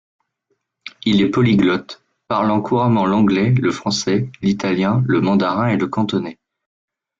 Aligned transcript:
Il 1.05 1.21
est 1.21 1.29
polyglotte, 1.29 2.01
parlant 2.27 2.59
couramment 2.59 3.05
l'anglais, 3.05 3.51
le 3.51 3.69
français, 3.71 4.31
l'italien, 4.41 5.03
le 5.05 5.21
mandarin 5.21 5.67
et 5.67 5.77
le 5.77 5.85
cantonais. 5.85 6.39